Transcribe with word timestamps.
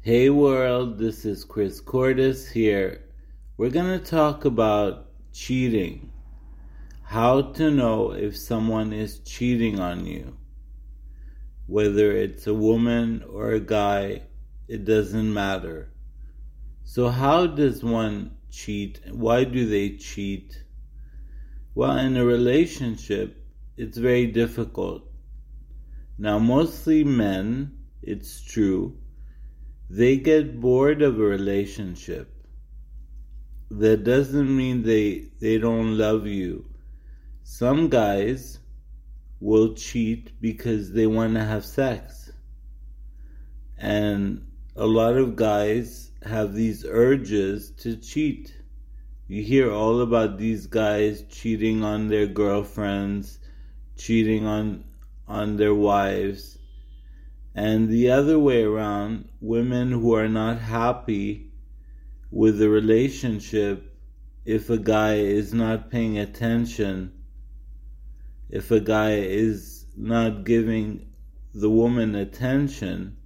Hey 0.00 0.30
world, 0.30 0.96
this 0.96 1.24
is 1.24 1.44
Chris 1.44 1.80
Cordis 1.80 2.48
here. 2.48 3.04
We're 3.56 3.68
going 3.68 3.98
to 3.98 4.06
talk 4.06 4.44
about 4.44 5.08
cheating. 5.32 6.12
How 7.02 7.42
to 7.42 7.72
know 7.72 8.12
if 8.12 8.36
someone 8.36 8.92
is 8.92 9.18
cheating 9.18 9.80
on 9.80 10.06
you. 10.06 10.36
Whether 11.66 12.12
it's 12.12 12.46
a 12.46 12.54
woman 12.54 13.24
or 13.28 13.50
a 13.50 13.60
guy, 13.60 14.22
it 14.68 14.84
doesn't 14.84 15.34
matter. 15.34 15.90
So, 16.84 17.08
how 17.08 17.48
does 17.48 17.82
one 17.82 18.36
cheat? 18.52 19.00
Why 19.10 19.42
do 19.42 19.66
they 19.66 19.96
cheat? 19.96 20.62
Well, 21.74 21.98
in 21.98 22.16
a 22.16 22.24
relationship, 22.24 23.44
it's 23.76 23.98
very 23.98 24.28
difficult. 24.28 25.02
Now, 26.16 26.38
mostly 26.38 27.02
men, 27.02 27.76
it's 28.00 28.40
true 28.40 28.96
they 29.90 30.18
get 30.18 30.60
bored 30.60 31.00
of 31.00 31.18
a 31.18 31.22
relationship. 31.22 32.30
That 33.70 34.04
doesn't 34.04 34.54
mean 34.54 34.82
they 34.82 35.30
they 35.40 35.58
don't 35.58 35.96
love 35.96 36.26
you. 36.26 36.66
Some 37.42 37.88
guys 37.88 38.58
will 39.40 39.74
cheat 39.74 40.40
because 40.40 40.92
they 40.92 41.06
want 41.06 41.34
to 41.34 41.44
have 41.44 41.64
sex. 41.64 42.30
And 43.78 44.46
a 44.76 44.86
lot 44.86 45.16
of 45.16 45.36
guys 45.36 46.10
have 46.22 46.52
these 46.54 46.84
urges 46.84 47.70
to 47.78 47.96
cheat. 47.96 48.54
You 49.26 49.42
hear 49.42 49.70
all 49.70 50.02
about 50.02 50.38
these 50.38 50.66
guys 50.66 51.24
cheating 51.30 51.82
on 51.82 52.08
their 52.08 52.26
girlfriends, 52.26 53.38
cheating 53.96 54.44
on 54.44 54.84
on 55.26 55.56
their 55.56 55.74
wives 55.74 56.58
and 57.58 57.88
the 57.88 58.08
other 58.12 58.38
way 58.38 58.62
around, 58.62 59.28
women 59.40 59.90
who 59.90 60.14
are 60.14 60.28
not 60.28 60.60
happy 60.60 61.50
with 62.30 62.56
the 62.60 62.68
relationship, 62.68 63.98
if 64.44 64.70
a 64.70 64.78
guy 64.78 65.14
is 65.16 65.52
not 65.52 65.90
paying 65.90 66.18
attention, 66.18 67.12
if 68.48 68.70
a 68.70 68.78
guy 68.78 69.14
is 69.14 69.86
not 69.96 70.44
giving 70.44 71.08
the 71.52 71.68
woman 71.68 72.14
attention, 72.14 73.16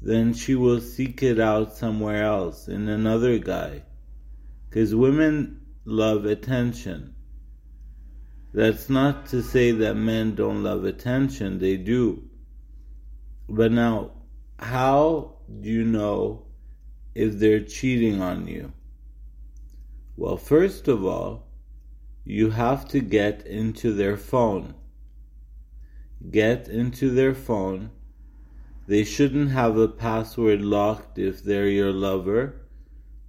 then 0.00 0.34
she 0.34 0.56
will 0.56 0.80
seek 0.80 1.22
it 1.22 1.38
out 1.38 1.76
somewhere 1.76 2.24
else 2.24 2.66
in 2.66 2.88
another 2.88 3.38
guy. 3.38 3.84
Because 4.68 4.96
women 4.96 5.60
love 5.84 6.24
attention. 6.24 7.14
That's 8.52 8.90
not 8.90 9.26
to 9.26 9.44
say 9.44 9.70
that 9.70 9.94
men 9.94 10.34
don't 10.34 10.64
love 10.64 10.84
attention, 10.84 11.60
they 11.60 11.76
do. 11.76 12.28
But 13.54 13.70
now, 13.70 14.12
how 14.58 15.34
do 15.60 15.68
you 15.68 15.84
know 15.84 16.46
if 17.14 17.38
they're 17.38 17.60
cheating 17.60 18.22
on 18.22 18.46
you? 18.46 18.72
Well, 20.16 20.38
first 20.38 20.88
of 20.88 21.04
all, 21.04 21.48
you 22.24 22.48
have 22.48 22.88
to 22.88 23.00
get 23.00 23.46
into 23.46 23.92
their 23.92 24.16
phone. 24.16 24.74
Get 26.30 26.66
into 26.66 27.10
their 27.10 27.34
phone. 27.34 27.90
They 28.86 29.04
shouldn't 29.04 29.50
have 29.50 29.76
a 29.76 29.86
password 29.86 30.62
locked 30.62 31.18
if 31.18 31.44
they're 31.44 31.68
your 31.68 31.92
lover. 31.92 32.54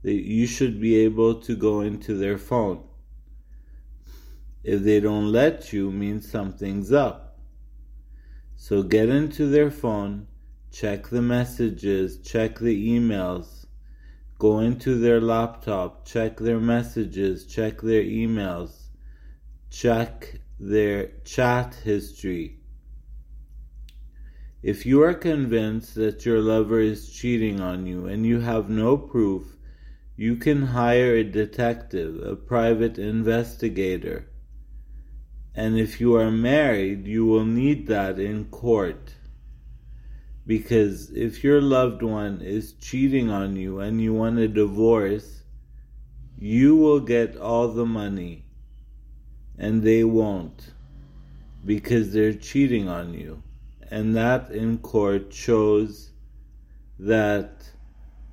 You 0.04 0.48
should 0.48 0.80
be 0.80 0.96
able 1.04 1.42
to 1.42 1.54
go 1.54 1.82
into 1.82 2.16
their 2.16 2.38
phone. 2.38 2.82
If 4.64 4.84
they 4.84 5.02
don't 5.02 5.34
let 5.34 5.74
you, 5.74 5.92
means 5.92 6.32
something's 6.32 6.94
up. 6.94 7.33
So 8.64 8.81
get 8.81 9.09
into 9.09 9.47
their 9.47 9.69
phone, 9.69 10.28
check 10.72 11.09
the 11.09 11.22
messages, 11.22 12.19
check 12.19 12.59
the 12.59 12.97
emails, 12.97 13.66
go 14.39 14.59
into 14.59 14.97
their 14.97 15.19
laptop, 15.19 16.06
check 16.06 16.38
their 16.38 16.61
messages, 16.61 17.45
check 17.45 17.81
their 17.81 18.02
emails, 18.03 18.84
check 19.69 20.40
their 20.62 21.12
chat 21.25 21.75
history. 21.84 22.62
If 24.62 24.85
you 24.85 25.03
are 25.03 25.13
convinced 25.13 25.96
that 25.96 26.25
your 26.25 26.40
lover 26.40 26.79
is 26.79 27.12
cheating 27.12 27.59
on 27.59 27.85
you 27.85 28.06
and 28.06 28.25
you 28.25 28.40
have 28.40 28.69
no 28.69 28.96
proof, 28.96 29.57
you 30.16 30.38
can 30.38 30.68
hire 30.68 31.16
a 31.16 31.25
detective, 31.25 32.23
a 32.23 32.38
private 32.38 32.97
investigator 32.97 34.29
and 35.56 35.78
if 35.78 36.02
you 36.02 36.16
are 36.16 36.31
married, 36.31 37.06
you 37.06 37.25
will 37.25 37.46
need 37.46 37.88
that 37.88 38.19
in 38.19 38.46
court. 38.46 39.14
Because 40.47 41.12
if 41.12 41.44
your 41.44 41.62
loved 41.62 42.02
one 42.02 42.41
is 42.41 42.74
cheating 42.74 43.30
on 43.30 43.56
you 43.56 43.80
and 43.80 44.02
you 44.02 44.14
want 44.14 44.40
a 44.40 44.47
divorce, 44.47 45.44
you 46.40 46.75
will 46.75 47.00
get 47.00 47.38
all 47.38 47.69
the 47.69 47.86
money 47.86 48.46
and 49.58 49.84
they 49.84 50.03
won't 50.03 50.72
because 51.66 52.12
they're 52.12 52.34
cheating 52.34 52.90
on 52.90 53.14
you. 53.14 53.41
And 53.90 54.16
that 54.16 54.50
in 54.52 54.80
court 54.80 55.34
shows 55.34 56.09
that 57.00 57.70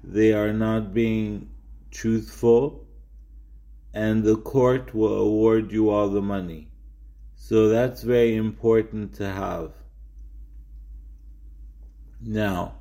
they 0.02 0.32
are 0.32 0.52
not 0.52 0.94
being 0.94 1.50
truthful 1.90 2.86
and 3.92 4.24
the 4.24 4.36
court 4.36 4.94
will 4.94 5.14
award 5.14 5.70
you 5.70 5.90
all 5.90 6.08
the 6.08 6.22
money. 6.22 6.69
So 7.42 7.68
that's 7.68 8.02
very 8.02 8.36
important 8.36 9.14
to 9.14 9.24
have. 9.24 9.72
Now, 12.20 12.76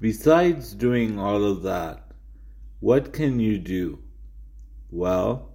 besides 0.00 0.74
doing 0.74 1.18
all 1.18 1.44
of 1.44 1.62
that, 1.62 2.02
what 2.80 3.12
can 3.12 3.38
you 3.38 3.58
do? 3.58 4.02
Well, 4.90 5.52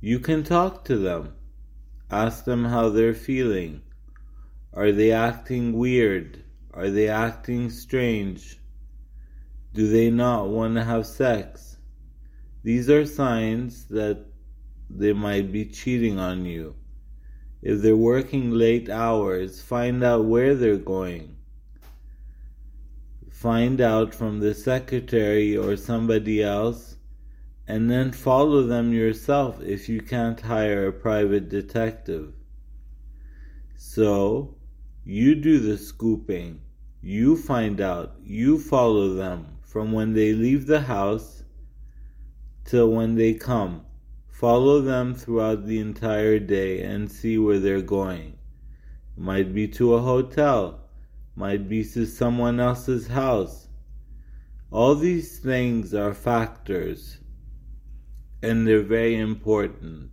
you 0.00 0.20
can 0.20 0.44
talk 0.44 0.84
to 0.84 0.96
them. 0.96 1.34
Ask 2.10 2.44
them 2.44 2.64
how 2.64 2.88
they're 2.88 3.12
feeling. 3.12 3.82
Are 4.72 4.92
they 4.92 5.10
acting 5.10 5.72
weird? 5.72 6.44
Are 6.72 6.90
they 6.90 7.08
acting 7.08 7.70
strange? 7.70 8.58
Do 9.74 9.88
they 9.88 10.10
not 10.10 10.48
want 10.48 10.76
to 10.76 10.84
have 10.84 11.06
sex? 11.06 11.76
These 12.62 12.88
are 12.88 13.04
signs 13.04 13.86
that 13.86 14.24
they 14.88 15.12
might 15.12 15.52
be 15.52 15.66
cheating 15.66 16.18
on 16.18 16.46
you. 16.46 16.76
If 17.62 17.82
they're 17.82 17.96
working 17.96 18.50
late 18.50 18.88
hours, 18.88 19.60
find 19.60 20.02
out 20.02 20.24
where 20.24 20.54
they're 20.54 20.76
going. 20.76 21.36
Find 23.30 23.80
out 23.80 24.14
from 24.14 24.40
the 24.40 24.54
secretary 24.54 25.56
or 25.56 25.76
somebody 25.76 26.42
else, 26.42 26.96
and 27.66 27.90
then 27.90 28.12
follow 28.12 28.62
them 28.62 28.92
yourself 28.92 29.62
if 29.62 29.88
you 29.88 30.00
can't 30.00 30.40
hire 30.40 30.88
a 30.88 30.92
private 30.92 31.48
detective. 31.48 32.32
So, 33.76 34.56
you 35.04 35.34
do 35.34 35.58
the 35.58 35.78
scooping. 35.78 36.60
You 37.02 37.36
find 37.36 37.80
out. 37.80 38.16
You 38.22 38.58
follow 38.58 39.14
them 39.14 39.58
from 39.62 39.92
when 39.92 40.12
they 40.12 40.32
leave 40.32 40.66
the 40.66 40.80
house 40.82 41.42
till 42.64 42.90
when 42.90 43.14
they 43.14 43.34
come. 43.34 43.86
Follow 44.40 44.80
them 44.80 45.14
throughout 45.14 45.66
the 45.66 45.78
entire 45.80 46.38
day 46.38 46.80
and 46.80 47.12
see 47.12 47.36
where 47.36 47.58
they're 47.58 47.82
going. 47.82 48.38
Might 49.14 49.52
be 49.52 49.68
to 49.68 49.92
a 49.92 50.00
hotel, 50.00 50.88
might 51.36 51.68
be 51.68 51.84
to 51.84 52.06
someone 52.06 52.58
else's 52.58 53.08
house. 53.08 53.68
All 54.70 54.94
these 54.94 55.40
things 55.40 55.92
are 55.92 56.14
factors 56.14 57.18
and 58.42 58.66
they're 58.66 58.80
very 58.80 59.18
important. 59.18 60.10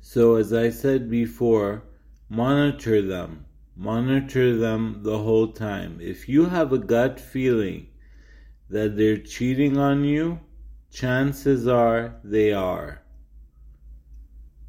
So, 0.00 0.34
as 0.34 0.52
I 0.52 0.70
said 0.70 1.08
before, 1.08 1.84
monitor 2.28 3.00
them. 3.00 3.46
Monitor 3.76 4.56
them 4.56 5.04
the 5.04 5.18
whole 5.18 5.52
time. 5.52 6.00
If 6.00 6.28
you 6.28 6.46
have 6.46 6.72
a 6.72 6.78
gut 6.78 7.20
feeling 7.20 7.86
that 8.70 8.96
they're 8.96 9.18
cheating 9.18 9.78
on 9.78 10.04
you, 10.04 10.40
chances 10.90 11.66
are 11.66 12.16
they 12.24 12.52
are. 12.52 13.02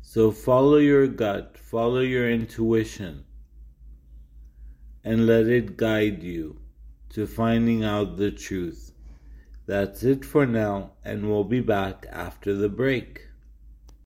So 0.01 0.31
follow 0.31 0.77
your 0.77 1.07
gut, 1.07 1.57
follow 1.57 1.99
your 1.99 2.29
intuition, 2.29 3.25
and 5.03 5.27
let 5.27 5.47
it 5.47 5.77
guide 5.77 6.23
you 6.23 6.59
to 7.09 7.27
finding 7.27 7.83
out 7.83 8.17
the 8.17 8.31
truth. 8.31 8.91
That's 9.65 10.03
it 10.03 10.23
for 10.23 10.45
now, 10.45 10.91
and 11.03 11.29
we'll 11.29 11.43
be 11.43 11.61
back 11.61 12.05
after 12.11 12.53
the 12.53 12.69
break. 12.69 13.27